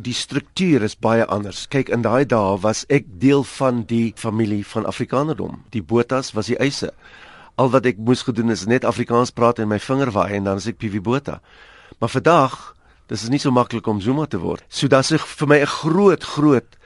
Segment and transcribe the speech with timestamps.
[0.00, 1.66] Die struktuur is baie anders.
[1.68, 5.58] Kyk, in daai dae was ek deel van die familie van Afrikanerdom.
[5.74, 6.94] Die Botas was die eise.
[7.60, 10.62] Al wat ek moes gedoen is net Afrikaans praat en my vinger waai en dan
[10.62, 11.40] is ek PV Bota.
[12.00, 12.56] Maar vandag,
[13.12, 14.64] dis is nie so maklik om Zuma te word.
[14.72, 16.78] So daar's vir my 'n groot groot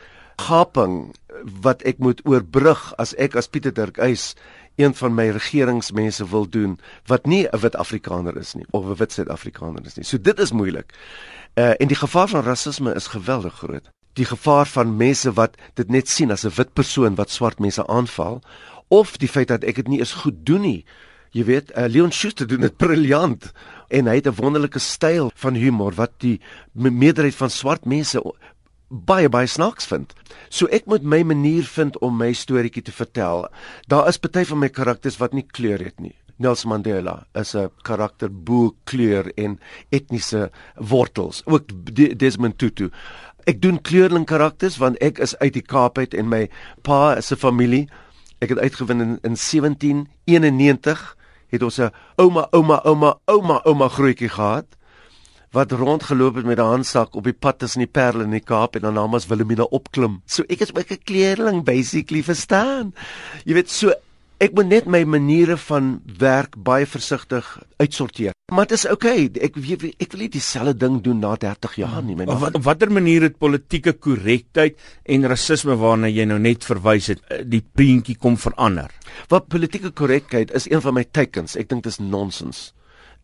[0.42, 1.14] gaping
[1.62, 4.34] wat ek moet oorbrug as ek as Pieter Dirk Eis
[4.76, 8.94] een van my regeringsmense wil doen wat nie 'n wit Afrikaner is nie of 'n
[8.94, 10.04] wit Suid-Afrikaner is nie.
[10.04, 10.94] So dit is moeilik.
[11.54, 13.90] Uh en die gevaar van rasisme is geweldig groot.
[14.12, 17.86] Die gevaar van mense wat dit net sien as 'n wit persoon wat swart mense
[17.86, 18.42] aanval
[18.88, 20.84] of die feit dat ek dit nie eens goed doen nie.
[21.30, 23.52] Jy weet, uh, Leon Schuster doen dit briljant
[23.88, 26.40] en hy het 'n wonderlike styl van humor wat die
[26.72, 28.22] meerderheid van swart mense
[28.94, 30.12] baie baie snaaks vind.
[30.48, 33.48] So ek moet my manier vind om my storieetjie te vertel.
[33.90, 36.14] Daar is party van my karakters wat nie kleur het nie.
[36.38, 39.58] Nelson Mandela is 'n karakter bo kleur en
[39.90, 41.42] etniese wortels.
[41.46, 41.68] Ook
[42.18, 42.90] Desmond Tutu.
[43.46, 46.48] Ek doen kleurling karakters want ek is uit die Kaap uit en my
[46.82, 47.88] pa is 'n familie.
[48.40, 51.16] Ek het uitgewin in, in 1791
[51.48, 54.66] het ons 'n ouma ouma ouma ouma ouma grootjie gehad
[55.54, 58.74] wat rondgeloop het met 'n handsak op die pad tussen die Parel en die Kaap
[58.76, 60.22] en dan namas Wilhelmina opklim.
[60.26, 62.94] So ek is ook 'n kleerling basically verstaan.
[63.44, 63.92] Jy weet so
[64.38, 67.46] ek moet net my maniere van werk baie versigtig
[67.76, 68.32] uitsorteer.
[68.52, 69.24] Maar dit is oukei.
[69.24, 69.42] Okay.
[69.46, 69.56] Ek
[70.02, 72.16] ek wil nie dieselfde ding doen na 30 jaar nie.
[72.26, 77.22] Op wat, watter manier het politieke korrektheid en rasisme waarna jy nou net verwys het
[77.28, 78.90] eh, die prentjie kom verander?
[79.28, 81.56] Wat politieke korrektheid is een van my teikens.
[81.56, 82.72] Ek dink dit is nonsens.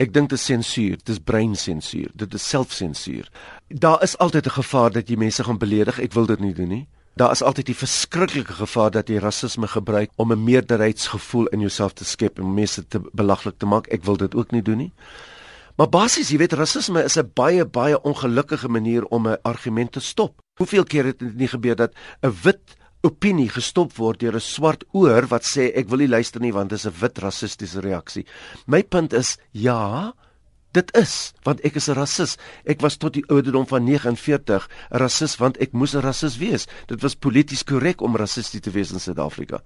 [0.01, 3.27] Ek dink dit is sensuur, dit is breinsensuur, dit is selfsensuur.
[3.69, 6.01] Daar is altyd 'n gevaar dat jy mense gaan beledig.
[6.01, 6.89] Ek wil dit nie doen nie.
[7.15, 11.93] Daar is altyd die verskriklike gevaar dat jy rasisme gebruik om 'n meerderheidsgevoel in jouself
[11.93, 13.87] te skep en mense te belaglik te maak.
[13.87, 14.93] Ek wil dit ook nie doen nie.
[15.77, 20.01] Maar basies, jy weet, rasisme is 'n baie baie ongelukkige manier om 'n argument te
[20.01, 20.41] stop.
[20.55, 21.93] Hoeveel keer het dit nie gebeur dat
[22.23, 26.41] 'n wit opinie gestop word deur 'n swart oor wat sê ek wil nie luister
[26.41, 28.27] nie want dit is 'n wit rassistiese reaksie.
[28.67, 30.13] My punt is ja,
[30.73, 32.37] dit is want ek is 'n rassis.
[32.65, 36.67] Ek was tot die ouderdom van 49 'n rassis want ek moes 'n rassis wees.
[36.87, 39.63] Dit was polities korrek om rassisties te wees in Suid-Afrika.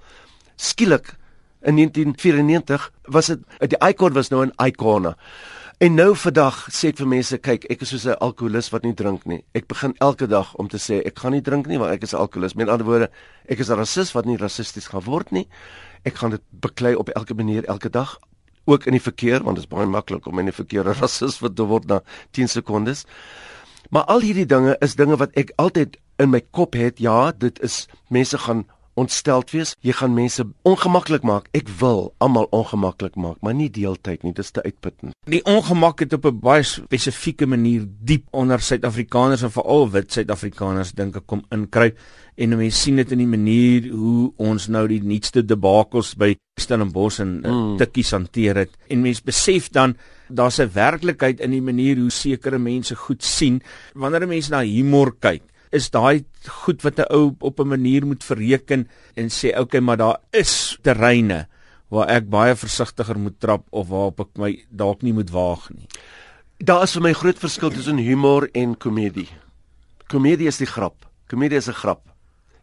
[0.57, 1.17] Skielik
[1.63, 5.17] in 1994 was dit die icon was nou 'n ikone.
[5.83, 8.95] En nou vandag sê ek vir mense, kyk, ek is soos 'n alkoholist wat nie
[8.95, 9.43] drink nie.
[9.55, 12.15] Ek begin elke dag om te sê ek gaan nie drink nie want ek is
[12.15, 12.55] 'n alkoholist.
[12.55, 13.11] Met ander woorde,
[13.49, 15.49] ek is 'n rasis wat nie rassisties gaan word nie.
[16.05, 18.19] Ek gaan dit beklei op elke manier elke dag,
[18.67, 21.39] ook in die verkeer want dit is baie maklik om in die verkeer 'n rasis
[21.39, 23.05] te word na 10 sekondes.
[23.91, 26.99] Maar al hierdie dinge is dinge wat ek altyd in my kop het.
[26.99, 28.65] Ja, dit is mense gaan
[28.95, 29.75] ontsteld wees.
[29.85, 31.49] Jy gaan mense ongemaklik maak.
[31.57, 34.33] Ek wil almal ongemaklik maak, maar nie deeltyd nie.
[34.35, 35.15] Dit is te uitputtend.
[35.31, 40.93] Die ongemak het op 'n baie spesifieke manier diep onder Suid-Afrikaners en veral wit Suid-Afrikaners
[40.93, 41.99] dink ek kom inkruip
[42.37, 47.21] en mense sien dit in die manier hoe ons nou die nuutste debakels by Stellenbosch
[47.21, 47.77] en mm.
[47.79, 48.71] Tikkies hanteer het.
[48.89, 49.97] En mense besef dan
[50.29, 53.63] daar's 'n werklikheid in die manier hoe sekere mense goed sien
[53.95, 55.43] wanneer mense na humor kyk
[55.75, 56.25] is daai
[56.65, 60.79] goed wat 'n ou op 'n manier moet verreken en sê okay, maar daar is
[60.83, 61.47] terreine
[61.89, 65.89] waar ek baie versigtiger moet trap of waarop ek my dalk nie moet waag nie.
[66.59, 69.29] Daar is vir my groot verskil tussen humor en komedie.
[70.09, 71.07] Komedie is die grap.
[71.29, 72.03] Komedie is 'n grap.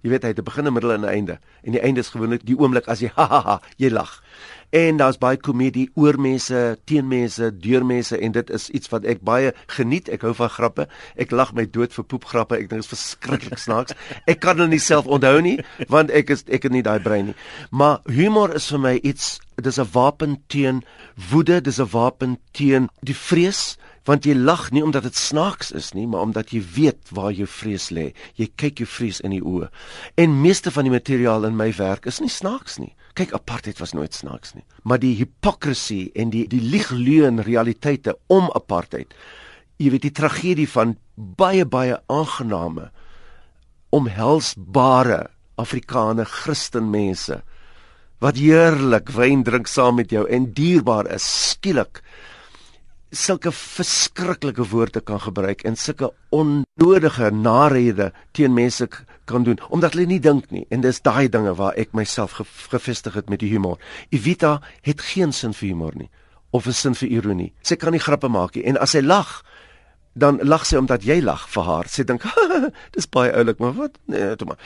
[0.02, 1.40] Jy weet hy het 'n begin, 'n middel en 'n einde.
[1.64, 4.24] En die einde is gewoonlik die oomblik as jy ha ha ha jy lag.
[4.72, 9.06] En daar's baie komedie oor mense, teen mense, deur mense en dit is iets wat
[9.06, 10.08] ek baie geniet.
[10.10, 10.88] Ek hou van grappe.
[11.20, 12.56] Ek lag my dood vir poepgrappe.
[12.56, 13.98] Ek dink dit is verskriklik snaaks.
[14.32, 15.58] Ek kan hulle nie self onthou nie
[15.92, 17.38] want ek is ek het nie daai brein nie.
[17.72, 20.84] Maar humor is vir my iets dis 'n wapen teen
[21.30, 23.78] woede, dis 'n wapen teen die vrees
[24.10, 27.48] want jy lag nie omdat dit snaaks is nie, maar omdat jy weet waar jou
[27.48, 28.12] vrees lê.
[28.40, 29.70] Jy kyk jou vrees in die oë.
[30.18, 32.94] En meeste van die materiaal in my werk is nie snaaks nie.
[33.14, 38.50] Kyk, apartheid was nooit snaaks nie, maar die hipokrisie en die die liegleuen realiteite om
[38.56, 39.14] apartheid.
[39.82, 42.90] Jy weet die tragedie van baie baie aangename
[43.92, 45.26] omhelsbare
[45.60, 47.42] Afrikaner Christenmense
[48.22, 52.00] wat heerlik wyn drink saam met jou en dierbaar is skielik
[53.12, 58.88] sulke verskriklike woorde kan gebruik en sulke onnodige narede teen mense
[59.26, 62.46] kan doen omdat hulle nie dink nie en dis daai dinge waar ek myself ge
[62.72, 63.80] gevestig het met die humor.
[64.10, 66.10] Evita het geen sin vir humor nie
[66.52, 67.54] of 'n sin vir ironie.
[67.62, 69.44] Sy kan nie grappe maak nie en as sy lag
[70.14, 71.88] dan lag sy omdat jy lag vir haar.
[71.88, 72.26] Sy dink
[72.96, 73.96] dis baie oulik, maar wat?
[74.12, 74.60] Nee, toe maar.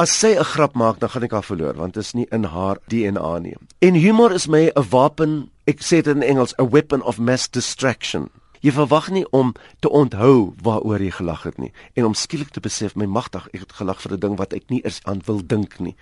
[0.00, 2.44] As sy 'n grap maak, dan gaan ek haar verloor want dit is nie in
[2.44, 3.56] haar DNA nie.
[3.80, 7.48] En humor is my 'n wapen, ek sê dit in Engels, a weapon of mass
[7.48, 8.30] distraction.
[8.60, 12.60] Jy verwag nie om te onthou waaroor jy gelag het nie en om skielik te
[12.60, 15.46] besef my magtig ek het gelag vir 'n ding wat ek nie eens aan wil
[15.46, 15.94] dink nie.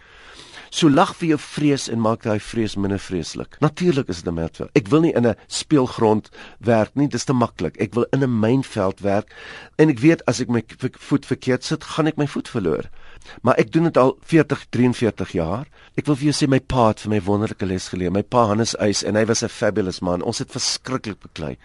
[0.74, 3.60] So lag vir jou vrees en maak daai vrees minder vreeslik.
[3.62, 4.70] Natuurlik is dit 'n merkveld.
[4.74, 7.76] Ek wil nie in 'n speelgrond werk nie, dis te maklik.
[7.78, 9.30] Ek wil in 'n mynveld werk
[9.78, 10.64] en ek weet as ek my
[10.98, 12.90] voet verkeerd sit, gaan ek my voet verloor.
[13.42, 15.66] Maar ek doen dit al 40, 43 jaar.
[15.96, 18.10] Ek wil vir jou sê my pa het vir my wonderlike les geleer.
[18.10, 20.22] My pa Hannes Eis en hy was 'n fabulous man.
[20.22, 21.56] Ons het verskriklik beklei.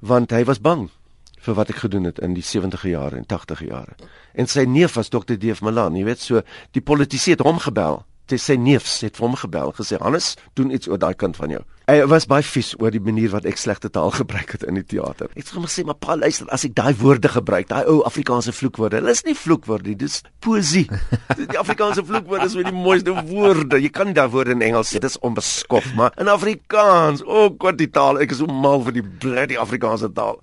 [0.00, 0.90] Want hy was bang
[1.38, 3.94] vir wat ek gedoen het in die 70e jare en 80e jare.
[4.34, 5.34] En sy neef was Dr.
[5.38, 6.42] Deef Malan, jy weet, so
[6.72, 10.70] die politisie het hom gebel het sy neefs het vir hom gebel gesê Hannes doen
[10.74, 11.62] iets oor daai kind van jou.
[11.90, 14.86] Hy was baie vies oor die manier wat ek slegte taal gebruik het in die
[14.86, 15.30] teater.
[15.34, 18.54] Ek het hom gesê maar pa luister as ek daai woorde gebruik, daai ou Afrikaanse
[18.56, 20.86] vloekwoorde, hulle is nie vloekwoorde nie, dis poesie.
[21.40, 23.80] die Afrikaanse vloekwoorde is met die mooiste woorde.
[23.82, 27.80] Jy kan daai woorde in Engels sê, dis onbeskof, maar in Afrikaans, o, oh, kwart
[27.82, 30.40] die taal, ek is so mal vir die bloody Afrikaanse taal.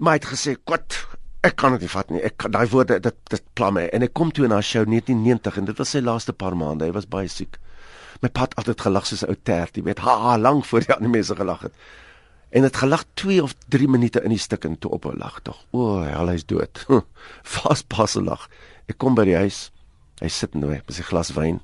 [0.00, 0.96] Maar hy het gesê, "Kwat,
[1.44, 2.22] ek kan dit nie vat nie.
[2.24, 5.68] Ek daai woorde dit dit pla my en ek kom toe na show 1990 en
[5.68, 6.88] dit was sy laaste paar maande.
[6.88, 7.58] Hy was baie siek.
[8.22, 10.80] My pa het altyd gelag soos 'n ou tert, jy weet, ha, ha lank voor
[10.80, 11.74] die ander mense gelag het.
[12.54, 15.40] En dit gelag 2 of 3 minute in die stuk en toe op 'n lag
[15.42, 15.58] tog.
[15.72, 16.86] O, hy hy's dood.
[17.42, 18.48] Vaspasse lag.
[18.86, 19.70] Ek kom by die huis.
[20.20, 21.60] Hy sit nou met sy glas wyn.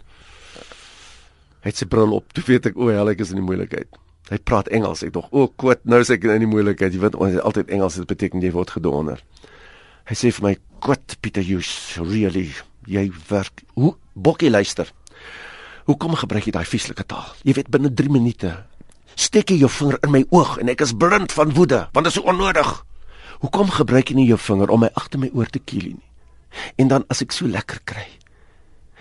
[1.62, 2.32] Hy het sy bril op.
[2.32, 3.88] Toe weet ek o, hy is in die moeilikheid.
[4.31, 5.03] Hy praat Engels.
[5.03, 6.93] Ek dog, o, kwat, nou is ek in die moeilikheid.
[6.93, 9.23] Jy weet, ons het altyd Engels, dit beteken jy word gedonder.
[10.10, 11.62] Hy sê vir my, "Kwat Pieter, you
[11.96, 12.50] really
[12.86, 13.62] jy werk.
[13.74, 14.90] Hoe bokkie luister.
[15.86, 17.28] Hoekom gebruik jy daai vieslike taal?
[17.46, 18.66] Jy weet binne 3 minute
[19.20, 22.12] steek jy jou vinger in my oog en ek is blind van woede, want dit
[22.14, 22.68] is so onnodig.
[23.40, 26.10] Hoekom gebruik jy nie jou vinger om my agter my oor te kiel nie?
[26.78, 28.06] En dan as ek so lekker kry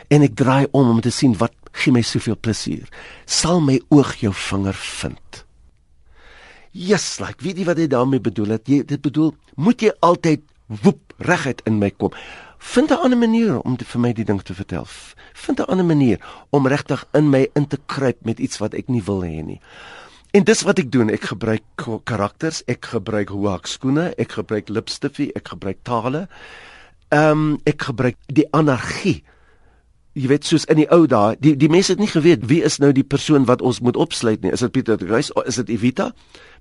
[0.09, 2.87] en ek draai om om te sien wat gee my soveel plesier,
[3.25, 5.45] sal my oog jou vinger vind."
[6.71, 8.67] Yes, like, weet jy wat hy daarmee bedoel het?
[8.69, 12.15] Jy dit bedoel, moet jy altyd woep reguit in my kop.
[12.57, 14.85] Vind 'n ander manier om te, vir my die ding te vertel.
[15.33, 16.19] Vind 'n ander manier
[16.49, 19.61] om regtig in my in te kruip met iets wat ek nie wil hê nie.
[20.31, 21.09] En dis wat ek doen.
[21.09, 21.63] Ek gebruik
[22.03, 26.27] karakters, ek gebruik hoek skoene, ek gebruik lipstifie, ek gebruik tale.
[27.09, 29.23] Ehm um, ek gebruik die anargie.
[30.13, 32.77] Jy weet soos in die ou dae, die die mense het nie geweet wie is
[32.77, 34.51] nou die persoon wat ons moet opsluit nie.
[34.51, 36.11] Is dit Pieter Reis of is dit Evita?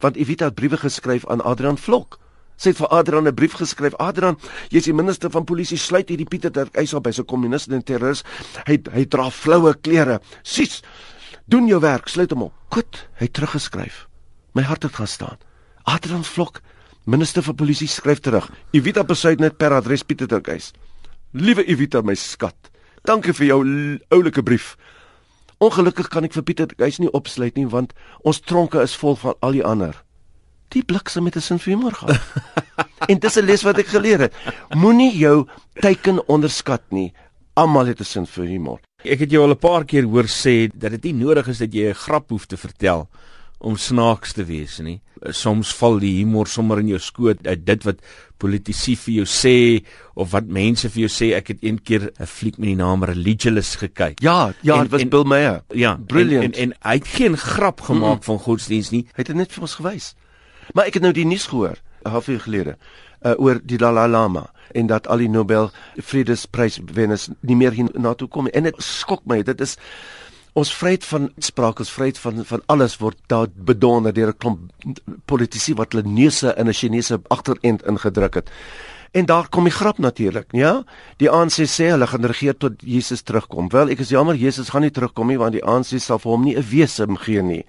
[0.00, 2.18] Want Evita het briewe geskryf aan Adrian Vlok
[2.58, 3.94] sê vir Adrian 'n brief geskryf.
[3.98, 4.36] Adrian,
[4.70, 7.82] jy's die minister van polisie, sluit hierdie Pieter Dirk Eysel by so 'n kommunis en
[7.82, 8.24] terroris.
[8.66, 10.20] Hy hy dra floue klere.
[10.42, 10.82] Sis,
[11.46, 12.52] doen jou werk, sluit hom op.
[12.70, 14.08] Goed, hy teruggeskryf.
[14.54, 15.38] My hart het gaan staan.
[15.84, 16.60] Adrian Vlok,
[17.06, 18.50] minister van polisie skryf terug.
[18.72, 20.72] Evita besuit net per adres Pieter Dirk Eys.
[21.32, 22.70] Liewe Evita my skat.
[23.04, 24.76] Dankie vir jou oulike brief.
[25.58, 27.92] Ongelukkig kan ek vir Pieter Eys nie opsluit nie want
[28.24, 30.07] ons tronke is vol van al die ander
[30.74, 32.20] die bliksem met 'n sin vir humor gehad.
[33.10, 34.34] en dis 'n les wat ek geleer het.
[34.74, 35.46] Moenie jou
[35.80, 37.12] teiken onderskat nie.
[37.54, 38.80] Almal het 'n sin vir humor.
[39.04, 41.72] Ek het jou al 'n paar keer hoor sê dat dit nie nodig is dat
[41.72, 43.08] jy 'n grap hoef te vertel
[43.58, 45.00] om snaaks te wees nie.
[45.34, 48.02] Soms val die humor sommer in jou skoot uit dit wat
[48.38, 49.84] politici vir jou sê
[50.14, 51.32] of wat mense vir jou sê.
[51.34, 54.20] Ek het een keer 'n fliek met die naam Religious gekyk.
[54.20, 55.62] Ja, ja, dit was en, Bill Maher.
[55.74, 56.44] Ja, brilliant.
[56.44, 58.22] En, en, en hy het geen grap gemaak mm.
[58.22, 59.02] van godsdienst nie.
[59.02, 60.14] Hy het dit net vir ons gewys.
[60.74, 62.76] Maar ek het nou die nuus gehoor 'n halfuur gelede
[63.22, 67.88] uh, oor die Dalai Lama en dat al die Nobel Vredesprys wenners nie meer hier
[67.94, 69.76] na toe kom en dit skok my dit is
[70.58, 74.60] ons vryheid van spraak ons vryheid van van alles word daar bedonder deur 'n klomp
[75.24, 78.50] politici wat hulle neuse in 'n Chinese agterend ingedruk het
[79.12, 80.82] En daar kom die grap natuurlik, ja?
[81.16, 83.70] Die ANC sê hulle gaan regeer tot Jesus terugkom.
[83.72, 86.44] Wel, ek is jammer Jesus gaan nie terugkom nie want die ANC sal vir hom
[86.44, 87.64] nie 'n wese gee nie.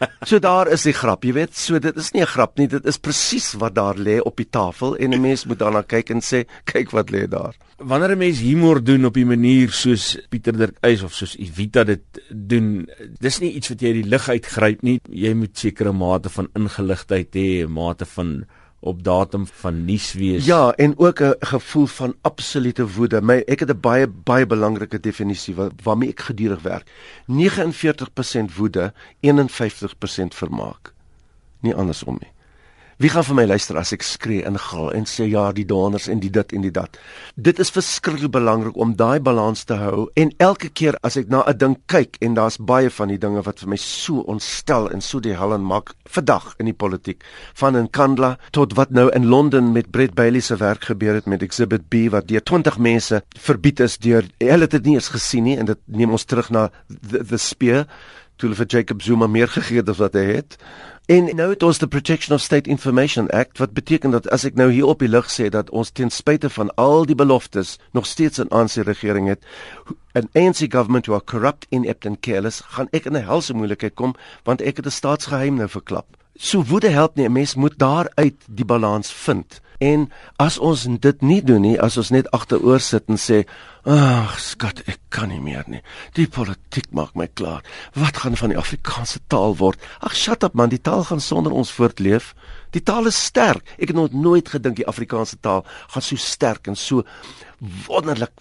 [0.28, 2.84] So daar is die grap, jy weet, so dit is nie 'n grap nie, dit
[2.84, 6.20] is presies wat daar lê op die tafel en 'n mens moet daarna kyk en
[6.20, 7.54] sê, kyk wat lê daar.
[7.78, 11.84] Wanneer 'n mens humor doen op 'n manier soos Pieter Dirk Eys of soos Evita
[11.84, 12.88] dit doen,
[13.20, 15.00] dis nie iets wat jy uit die lug uitgryp nie.
[15.10, 18.46] Jy moet sekere mate van ingeligtheid hê, 'n mate van
[18.84, 20.44] op datum van nuus wees.
[20.44, 23.20] Ja, en ook 'n gevoel van absolute woede.
[23.20, 26.90] My ek het 'n baie baie belangrike definisie wat waarmee ek gedurig werk.
[27.26, 30.92] 49% woede, 51% vermaak.
[31.60, 32.32] Nie andersom nie.
[33.02, 36.06] Wie gaan vir my luister as ek skree en gil en sê ja, die donors
[36.12, 36.94] en die dit en die dat.
[37.34, 41.42] Dit is verskriklik belangrik om daai balans te hou en elke keer as ek na
[41.42, 45.00] 'n ding kyk en daar's baie van die dinge wat vir my so ontstel en
[45.00, 47.24] so die hel en maak vandag in die politiek
[47.54, 51.26] van in Kandla tot wat nou in Londen met Brett Bailey se werk gebeur het
[51.26, 55.08] met Exhibit B wat deur 20 mense verbied is deur hulle het dit nie eens
[55.08, 57.86] gesien nie en dit neem ons terug na the, the spear
[58.36, 60.58] toe hulle vir Jacob Zuma meer gegee het as wat hy het
[61.04, 64.54] En nou het ons the Protection of State Information Act wat beteken dat as ek
[64.56, 68.06] nou hier op die lig sê dat ons ten spyte van al die beloftes nog
[68.08, 69.44] steeds 'n ANC regering het,
[70.16, 73.94] 'n ANC government who are corrupt, inept and careless, gaan ek in 'n helse moeilikheid
[73.94, 76.06] kom want ek het 'n staatsgeheim nou verklap.
[76.34, 79.60] So woede help nie, 'n mens moet daaruit die balans vind.
[79.78, 83.44] En as ons dit nie doen nie, as ons net agteroor sit en sê,
[83.84, 85.82] "Ag, skat, ek kan nie meer nie.
[86.12, 87.62] Die politiek maak my klaar.
[87.92, 89.78] Wat gaan van die Afrikaanse taal word?
[90.00, 92.34] Ag, shut up man, die taal gaan sonder ons voortleef.
[92.70, 93.62] Die taal is sterk.
[93.78, 97.02] Ek het nog nooit gedink die Afrikaanse taal gaan so sterk en so
[97.86, 98.32] wonderlik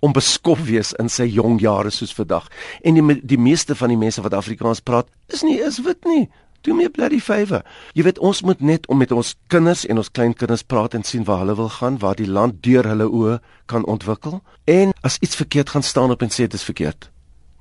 [0.00, 2.48] onbeskof wees in sy jong jare soos vandag.
[2.82, 6.28] En die die meeste van die mense wat Afrikaans praat, is nie is wit nie
[6.62, 7.62] do me a bloody favor.
[7.94, 11.24] Jy weet ons moet net om met ons kinders en ons kleinkinders praat en sien
[11.28, 13.38] waar hulle wil gaan, waar die land deur hulle oë
[13.70, 14.40] kan ontwikkel.
[14.64, 17.10] En as iets verkeerd gaan staan op en sê dit is verkeerd.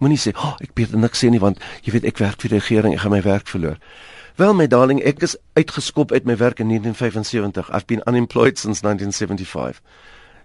[0.01, 2.49] Moenie sê, "Ag, oh, ek weet niks sê nie want jy weet ek werk vir
[2.49, 3.77] die regering, ek gaan my werk verloor."
[4.35, 7.69] Wel my darling, ek is uitgeskop uit my werk in 1975.
[7.69, 9.81] I've been unemployed since 1975.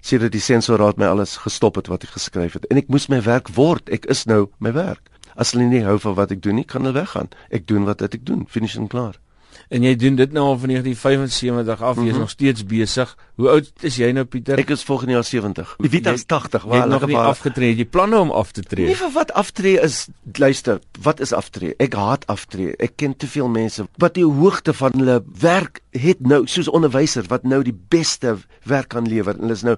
[0.01, 3.09] Sien dat die sensorraad my alles gestop het wat ek geskryf het en ek moes
[3.09, 3.89] my werk word.
[3.89, 5.11] Ek is nou my werk.
[5.37, 7.29] As hulle nie hou van wat ek doen nie, kan hulle weggaan.
[7.51, 8.47] Ek doen wat ek doen.
[8.49, 9.21] Finish en klaar.
[9.69, 12.21] En jy doen dit nou al van 1975 af, jy is mm -hmm.
[12.21, 13.17] nog steeds besig.
[13.35, 14.59] Hoe oud is jy nou Pieter?
[14.59, 15.75] Ek is volgende jaar 70.
[15.79, 16.63] Die Vita is 80.
[16.63, 17.79] Waar jy nog nie afgetree het.
[17.79, 18.87] Jy plan nou om af te tree.
[18.87, 20.09] Nie vir wat aftree is.
[20.33, 21.75] Luister, wat is aftree?
[21.77, 22.77] Ek haat aftree.
[22.77, 27.27] Ek ken te veel mense wat die hoogte van hulle werk het nou soos onderwysers
[27.27, 29.77] wat nou die beste werk kan lewer en hulle is nou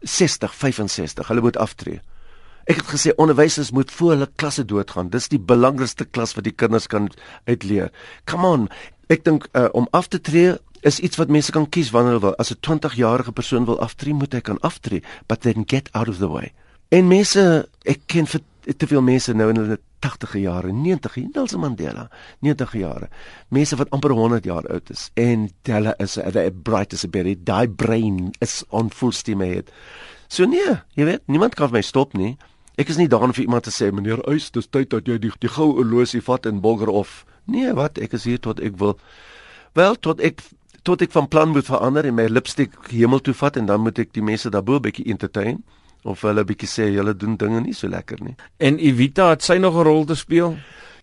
[0.00, 1.28] 60, 65.
[1.28, 2.00] Hulle moet aftree.
[2.68, 5.08] Ek het gesê onderwysers moet voor hulle klasse doodgaan.
[5.08, 7.08] Dis die belangrikste klas wat die kinders kan
[7.48, 7.88] uitleer.
[8.28, 8.66] Come on.
[9.08, 12.26] Ek dink uh, om af te tree is iets wat mense kan kies wanneer hulle
[12.26, 12.36] wil.
[12.36, 16.18] As 'n 20-jarige persoon wil aftree, moet hy kan aftree, but then get out of
[16.18, 16.52] the way.
[16.88, 18.40] En mense, ek ken vir
[18.76, 22.08] te veel mense nou in hulle 80e jare, 90e, Nelson Mandela,
[22.44, 23.08] 90e jare.
[23.48, 27.34] Mense wat amper 100 jaar oud is en hulle is the bright as a berry,
[27.34, 29.72] die brain is on full steam ahead.
[30.28, 32.36] So nee, jy weet, niemand kan my stop nie.
[32.78, 35.16] Ek is nie daar om vir iemand te sê meneer Uys, dis tyd dat jy
[35.18, 37.24] die die goue horlosie vat en bolger of.
[37.50, 37.98] Nee, wat?
[37.98, 38.94] Ek is hier tot ek wil.
[39.74, 40.44] Wel, tot ek
[40.86, 43.98] tot ek van plan moet verander en my lipstick hemel toe vat en dan moet
[43.98, 45.64] ek die mense daarbo 'n bietjie entertain
[46.04, 48.36] of hulle bietjie sê julle doen dinge nie so lekker nie.
[48.58, 50.56] En Evita het sy nog 'n rol te speel?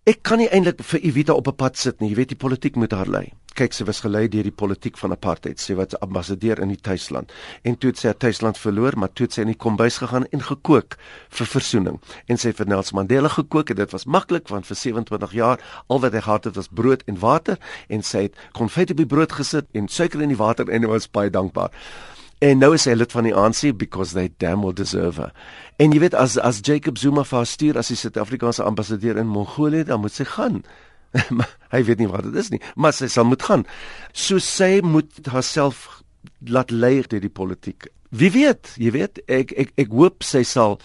[0.05, 2.09] Ek kan nie eintlik vir Evita op 'n pad sit nie.
[2.09, 5.15] Jy weet die politiek moet haar lei kyk sy was gelei deur die politiek van
[5.15, 5.59] apartheid.
[5.61, 7.31] Sy was ambassadeur in die tuisland.
[7.63, 10.27] En toe het sy haar tuisland verloor maar toe het sy in die kombuis gegaan
[10.31, 10.97] en gekook
[11.37, 11.99] vir versoening
[12.31, 15.63] en sy het vir Nelson Mandela gekook en dit was maklik want vir 27 jaar
[15.87, 17.59] al wat hy gehad het was brood en water.
[17.89, 20.91] En sy het konfyt op die brood gesit en suiker in die water en hy
[20.91, 21.71] was baie dankbaar.
[22.43, 25.31] En nou is hy lid van die ANC because they damn well deserve her.
[25.79, 29.85] En jy weet as as Jacob Zuma vir stuur as die Suid-Afrikaanse ambassadeur in Mongolië,
[29.87, 30.59] dan moet sy gaan.
[31.73, 33.65] hy weet nie wat dit is nie, maar sy sal moet gaan.
[34.13, 36.01] So sy moet haarself
[36.45, 37.87] laat lei deur die politiek.
[38.15, 40.77] Wie weet, jy weet, ek ek ek hoop sy sal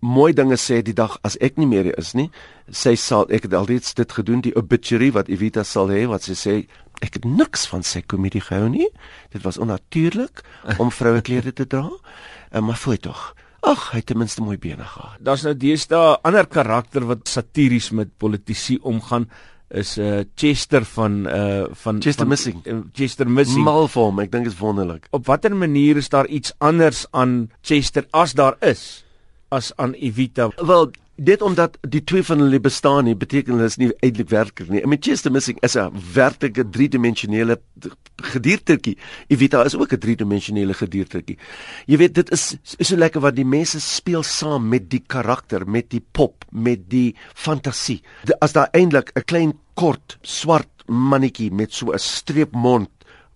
[0.00, 2.28] mooi dinge sê die dag as ek nie meer is nie.
[2.70, 6.36] Sy sal ek het alreeds dit gedoen die obituary wat Evita sal hê wat sy
[6.38, 6.54] sê
[7.02, 8.88] ek het niks van sy komedie gehou nie.
[9.34, 10.42] Dit was onnatuurlik
[10.78, 11.88] om vroue klere te dra.
[11.90, 13.32] Uh, maar foi tog.
[13.66, 15.18] Ag, hy het ten minste mooi bene gehad.
[15.20, 19.26] Daar's nou deesdae ander karakter wat satiries met politici omgaan
[19.70, 22.66] is 'n uh, Chester van uh van Chester van, Missing.
[22.66, 23.64] Uh, Chester Missing.
[23.64, 25.06] Malvorm, ek dink dit is wonderlik.
[25.10, 29.04] Op watter manier is daar iets anders aan Chester as daar is
[29.48, 30.50] as aan Evita?
[30.56, 34.70] Wel, dit omdat die twee van hulle bestaan nie beteken hulle is nie eintlik werklik
[34.70, 34.82] nie.
[34.82, 37.58] I mean Chester Missing is 'n werklike driedimensionele
[38.16, 38.96] gediertjie.
[39.26, 41.38] Evita is ook 'n driedimensionele gediertjie.
[41.86, 45.68] Jy weet dit is is so lekker wat die mense speel saam met die karakter,
[45.68, 48.02] met die pop, met die fantasie.
[48.38, 52.90] As daar eintlik 'n klein kort swart mannetjie met so 'n streepmond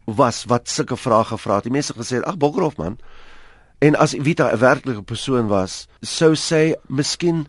[0.05, 1.65] was wat sulke vrae gevra het.
[1.65, 2.99] Die mense gesê, "Ag Bokkerhof man,
[3.83, 7.47] En as Evita 'n werklike persoon was, sou sy miskien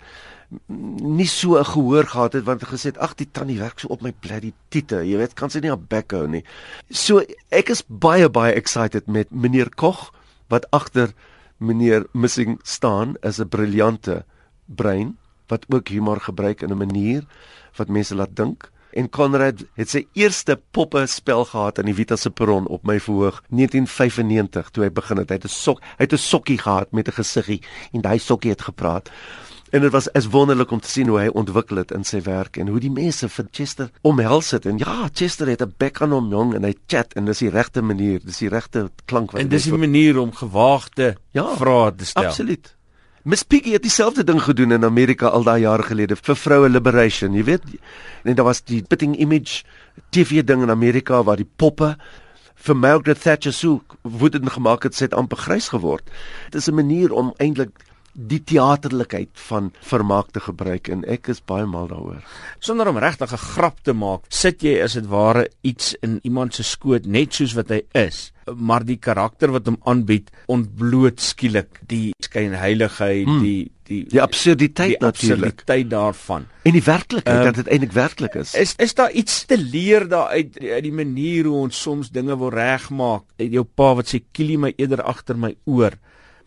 [0.67, 4.01] nie so gehoor gehad het want hy gesê het ag die tannie werk so op
[4.05, 6.43] my bloody tiete jy weet kan sy nie op back hou nie.
[6.89, 10.11] So ek is baie baie excited met meneer Koch
[10.49, 11.13] wat agter
[11.57, 14.25] meneer Missing staan is 'n briljante
[14.65, 15.17] brein
[15.49, 17.23] wat ook humor gebruik in 'n manier
[17.77, 22.15] wat mense laat dink en Conrad het sy eerste poppe spel gehad aan die Vita
[22.19, 25.29] se perron op my verhoog 1995 toe hy begin het.
[25.29, 27.62] Hy het 'n sok hy het 'n sokkie gehad met 'n gesiggie
[27.93, 29.09] en daai sokkie het gepraat.
[29.71, 32.57] En dit was is wonderlik om te sien hoe hy ontwikkel het in sy werk
[32.57, 34.65] en hoe die mense vir Chester omhels het.
[34.65, 37.50] En ja Chester het 'n bek aan hom jong en hy chat en dis die
[37.50, 41.95] regte manier dis die regte klank wat en dis die manier om gewaagde ja, vrae
[41.95, 42.25] te stel.
[42.25, 42.75] absoluut
[43.24, 47.38] Miss Piggy het dieselfde ding gedoen in Amerika al daai jare gelede vir vroue liberation,
[47.38, 47.63] jy weet.
[48.27, 49.62] En daar was die spitting image
[50.12, 51.94] TV ding in Amerika waar die poppe
[52.65, 56.03] vir Margaret Thatcher so woedend gemaak het, sy het amper grys geword.
[56.51, 57.72] Dit is 'n manier om eintlik
[58.13, 62.22] die teaterlikheid van vermaak te gebruik en ek is baie mal daaroor.
[62.62, 66.53] Sonder om regtig 'n grap te maak, sit jy as dit ware iets in iemand
[66.53, 71.79] se skoot net soos wat hy is, maar die karakter wat hom aanbied ontbloot skielik
[71.88, 73.41] die skynheiligheid, hmm.
[73.41, 76.46] die die die absurditeit natuurlik, die absurditeit daarvan.
[76.63, 78.53] En die werklikheid um, dat dit eintlik werklik is.
[78.53, 82.38] Is is daar iets te leer daar uit uit die manier hoe ons soms dinge
[82.38, 83.24] wil regmaak?
[83.38, 85.98] Jou pa wat sê kilie my eerder agter my oor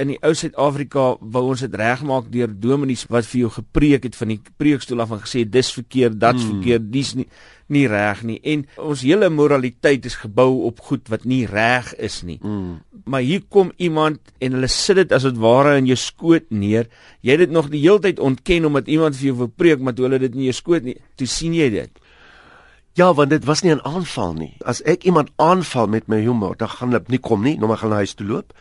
[0.03, 4.17] in die ou Suid-Afrika wou ons dit regmaak deur dominees wat vir jou gepreek het
[4.19, 6.57] van die preekstoel af en gesê dis verkeerd, dat's hmm.
[6.57, 7.29] verkeerd, dis nie
[7.73, 8.37] nie reg nie.
[8.47, 12.39] En ons hele moraliteit is gebou op goed wat nie reg is nie.
[12.43, 12.79] Hmm.
[13.11, 16.87] Maar hier kom iemand en hulle sit dit as dit ware in jou skoot neer.
[17.27, 19.97] Jy het dit nog die hele tyd ontken omdat iemand vir jou wil preek, maar
[19.99, 22.03] toe hulle dit in jou skoot nie, toe sien jy dit.
[22.97, 24.55] Ja, want dit was nie 'n aanval nie.
[24.65, 27.77] As ek iemand aanval met my humor, dan gaan hulle nie kom nie, nou maar
[27.77, 28.53] gaan hulle huis toe loop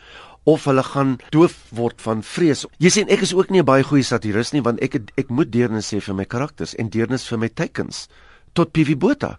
[0.46, 2.64] of hulle gaan doof word van vrees.
[2.78, 5.28] Jy sien ek is ook nie 'n baie goeie satiris nie want ek het, ek
[5.28, 8.08] moet deernis hê vir my karakters en deernis vir my tekens
[8.54, 9.38] tot PV Botha.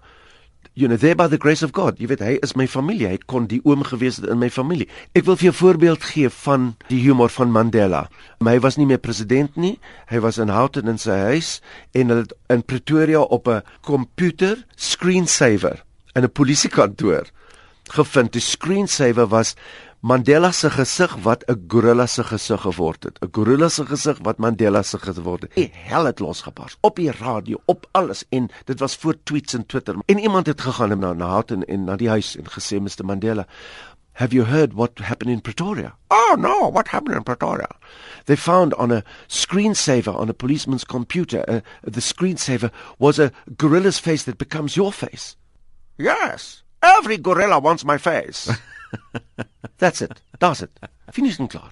[0.77, 1.97] You know, there by the grace of God.
[1.97, 3.07] Jy weet hy is my familie.
[3.09, 4.85] Hy kon die oom gewees het in my familie.
[5.17, 8.09] Ek wil vir jou 'n voorbeeld gee van die humor van Mandela.
[8.45, 9.79] Hy was nie meer president nie.
[10.07, 11.61] Hy was in Houghton in sy huis
[11.93, 15.83] en hulle in Pretoria op 'n komputer screensaver
[16.15, 17.25] in 'n polisiekantoor
[17.89, 18.33] gevind.
[18.33, 19.55] Die screensaver was
[20.07, 23.19] Mandela se gesig wat 'n gorilla se gesig geword het.
[23.19, 25.55] 'n Gorilla se gesig wat Mandela se geword het.
[25.55, 29.65] Die hel het losgebars op die radio, op alles en dit was voor tweets en
[29.65, 29.95] Twitter.
[30.05, 33.47] En iemand het gegaan na na Houghton en na die huis en gesê Mr Mandela,
[34.11, 37.69] "Have you heard what happened in Pretoria?" "Oh no, what happened in Pretoria?"
[38.23, 41.59] They found on a screensaver on a policeman's computer, uh,
[41.91, 45.35] the screensaver was a gorilla's face that becomes your face.
[45.95, 48.49] "Yes, every gorilla wants my face."
[49.77, 50.21] That's it.
[50.39, 50.71] That's it.
[51.11, 51.71] Finish en klaar.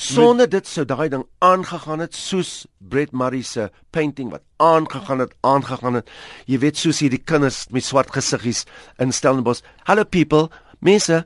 [0.00, 5.34] Sonder dit sou daai ding aangegaan het soos Brett Murray se painting wat aangegaan het,
[5.44, 6.10] aangegaan het.
[6.46, 8.64] Jy weet soos hierdie kinders met swart gesiggies
[9.02, 9.64] in Stellenbosch.
[9.88, 10.48] Hello people,
[10.80, 11.24] mense,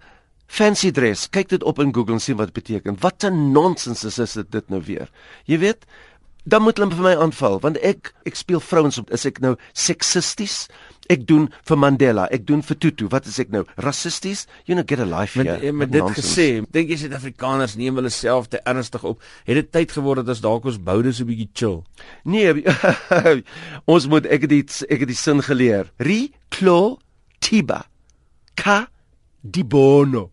[0.48, 1.28] fancy dress.
[1.30, 2.98] Kyk dit op in Google en sien wat dit beteken.
[3.00, 5.10] Wat 'n nonsens is, is dit, dit nou weer.
[5.44, 5.86] Jy weet,
[6.48, 9.10] dan moet hulle vir my aanval want ek ek speel vrouens op.
[9.14, 10.66] Is ek nou seksisties?
[11.08, 13.06] Ek doen vir Mandela, ek doen vir Tutu.
[13.12, 13.62] Wat is ek nou?
[13.80, 14.44] Rassisties?
[14.68, 15.56] You know get a life here.
[15.56, 16.24] Met, met dit nonsense.
[16.24, 19.22] gesê, dink jy Suid-Afrikaners neem hulle self te ernstig op?
[19.48, 21.78] Het dit tyd geword dat ons dalk ons boude so 'n bietjie chill?
[22.24, 22.52] Nee,
[23.94, 25.92] ons moet ek het iets ek het die sin geleer.
[25.96, 26.98] Ri klo
[27.40, 27.86] tiba.
[28.56, 28.88] Ka
[29.40, 30.28] di bono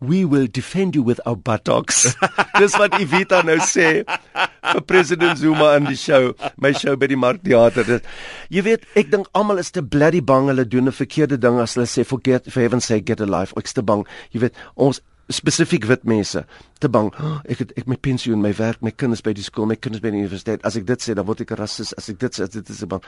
[0.00, 2.14] we will defend you with our buttocks.
[2.60, 7.18] Dis wat Ivita nou sê vir president Zuma in die show, my show by die
[7.18, 7.86] Markteater.
[7.88, 8.08] Dit
[8.52, 11.76] jy weet, ek dink almal is te bloody bang hulle doen 'n verkeerde ding as
[11.76, 13.56] hulle sê forget for heaven say get a life.
[13.56, 14.04] Ek's te bang.
[14.32, 15.00] Jy weet, ons
[15.32, 16.44] spesifiek wit mense
[16.78, 17.10] te bang.
[17.18, 20.02] Oh, ek het ek my pensioen, my werk, my kinders by die skool, my kinders
[20.04, 20.62] by die universiteit.
[20.66, 21.94] As ek dit sê, dan word ek 'n rasis.
[21.96, 23.02] As ek dit sê, dit is bang.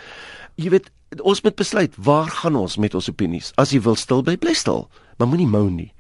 [0.57, 3.53] Jy weet, ons moet besluit waar gaan ons met ons opinies.
[3.57, 4.89] As jy wil stil bly, bly stil.
[5.19, 5.93] Maar moenie mou nie.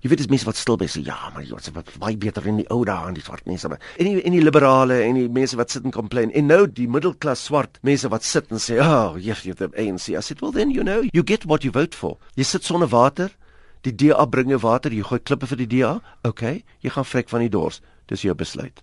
[0.00, 2.68] Jy weet dis mense wat stil sê ja, maar jy wat baie beter in die
[2.72, 3.68] ou dae aan die swart mense.
[3.68, 6.32] En die en die liberale en die mense wat sit en complain.
[6.32, 10.16] En nou die middelklas swart mense wat sit en sê, "Oh, yes, you the ANC."
[10.16, 12.88] I said, "Well then, you know, you get what you vote for." Jy sit sonder
[12.88, 13.30] water.
[13.82, 16.00] Die DA bring jou water, jy gooi klippe vir die DA.
[16.24, 17.80] OK, jy gaan vrek van die dors.
[18.06, 18.82] Dis jou besluit.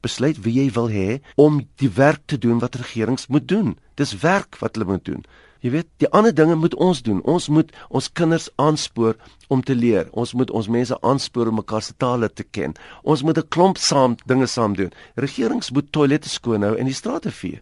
[0.00, 3.78] Besluit wie jy wil hê om die werk te doen wat regerings moet doen.
[3.94, 5.24] Dis werk wat hulle moet doen.
[5.60, 7.22] Jy weet, die ander dinge moet ons doen.
[7.24, 9.16] Ons moet ons kinders aanspoor
[9.48, 10.08] om te leer.
[10.12, 12.74] Ons moet ons mense aanspoor om mekaar se tale te ken.
[13.02, 14.92] Ons moet 'n klomp saam dinge saam doen.
[15.14, 17.60] Regerings moet toilette skoon hou en die strate vee.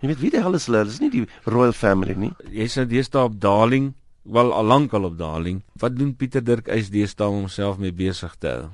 [0.00, 0.78] Jy weet wie die hel is hulle?
[0.78, 2.32] Hulle is nie die royal family nie.
[2.52, 5.62] Jy sê dis daar op Darling, wel al lank al op Darling.
[5.80, 8.68] Wat doen Pieter Dirk uit deesdae om homself mee besig te hou?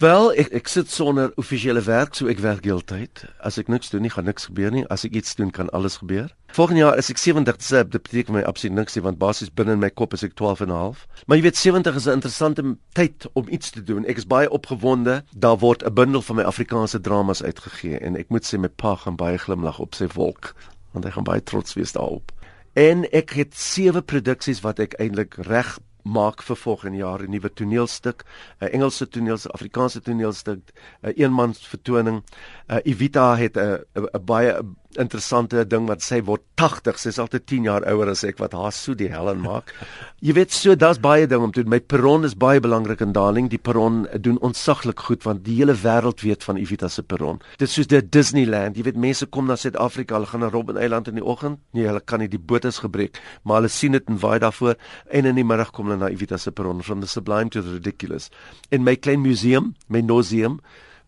[0.00, 3.20] Wel, ek ek sit sonder offisiële werk, so ek werk heeltyd.
[3.44, 4.86] As ek niks doen nie, gaan niks gebeur nie.
[4.88, 6.30] As ek iets doen, kan alles gebeur.
[6.56, 7.58] Volgende jaar is ek 70,
[7.92, 10.62] dit beteken my absoluut niks nie, want basies binne in my kop is ek 12
[10.64, 11.04] en 'n half.
[11.26, 12.64] Maar jy weet 70 is 'n interessante
[12.96, 14.06] tyd om iets te doen.
[14.06, 15.20] Ek is baie opgewonde.
[15.36, 18.96] Daar word 'n bundel van my Afrikaanse dramas uitgegee en ek moet sê my pa
[18.96, 20.54] gaan baie glimlag op sy wolk,
[20.92, 22.32] want hy gaan baie trots wees daarop.
[22.72, 27.52] En ek het sewe produksies wat ek eintlik reg maak vir volgende jaar 'n nuwe
[27.52, 28.24] toneelstuk,
[28.60, 30.60] 'n Engelse toneelstuk, Afrikaanse toneelstuk,
[31.02, 32.22] 'n eenmans vertoning.
[32.68, 34.62] Uh, Evita het 'n 'n baie
[34.98, 36.98] interessante ding wat sy word 80.
[36.98, 39.70] Sy's altyd 10 jaar ouer as ek wat haar so die hel en maak.
[40.26, 41.70] Jy weet so daar's baie ding om te doen.
[41.72, 43.48] My perron is baie belangrik in Darling.
[43.52, 47.40] Die perron doen ontsaglik goed want die hele wêreld weet van Evita se perron.
[47.58, 48.76] Dit is soos die Disneyland.
[48.76, 51.62] Jy weet mense kom na Suid-Afrika, hulle gaan na Robben Island in die oggend.
[51.76, 54.76] Nee, hulle kan nie die bote gebruik, maar hulle sien dit en waai daarvoor
[55.10, 57.72] en in die middag kom hulle na Evita se perron from the sublime to the
[57.72, 58.30] ridiculous.
[58.70, 60.60] In my klein museum, my museum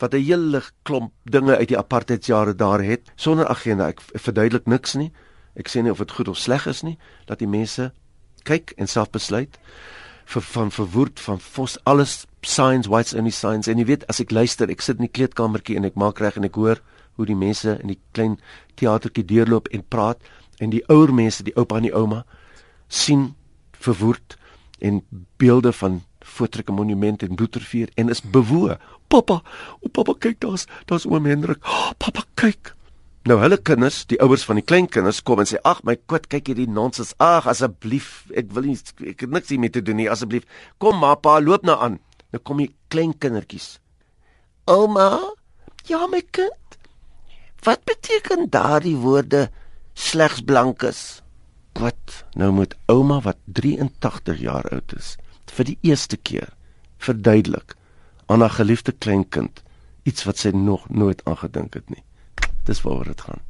[0.02, 3.88] wat 'n hele klomp dinge uit die apartheidsjare daar het sonder agenda.
[3.88, 5.12] Ek verduidelik niks nie.
[5.54, 7.92] Ek sê nie of dit goed of sleg is nie, dat die mense
[8.42, 9.58] kyk en self besluit
[10.24, 14.30] vir van verwoed van vos alles signs whites only signs en jy weet as ek
[14.30, 16.80] luister, ek sit in die kleedkamertjie en ek maak reg en ek hoor
[17.14, 18.38] hoe die mense in die klein
[18.74, 20.22] teatertjie deurloop en praat
[20.60, 22.24] en die ouer mense, die oupa en die ouma
[22.88, 23.34] sien
[23.72, 24.36] verwoed
[24.80, 25.02] en
[25.36, 26.02] beelde van
[26.36, 28.78] voortrekke monumente en bloedrivier en is bewoe.
[29.12, 29.40] Pappa,
[29.80, 31.60] o pappa kyk daar's daar's oom Hendrik.
[31.64, 32.72] Oh, pappa kyk.
[33.28, 36.50] Nou hulle kinders, die ouers van die kleinkinders kom en sê: "Ag my kwit, kyk
[36.50, 37.14] hierdie nonsens.
[37.22, 40.10] Ag asseblief, ek wil nie ek het niks hiermee te doen nie.
[40.10, 40.42] Asseblief,
[40.78, 42.00] kom maar pa, loop nou aan."
[42.32, 43.78] Nou kom die kleinkindertjies.
[44.66, 45.20] "Ouma,
[45.86, 46.78] ja my kind.
[47.62, 49.50] Wat beteken daardie woorde
[49.94, 51.22] slegs blankes?"
[51.78, 52.24] Wat?
[52.34, 55.16] Nou moet ouma wat 83 jaar oud is
[55.56, 56.48] vir die eerste keer
[57.02, 57.76] verduidelik
[58.26, 59.62] aan haar geliefde kleinkind
[60.08, 62.02] iets wat sy nog nooit aangedink het nie.
[62.66, 63.42] Dis waaroor dit gaan.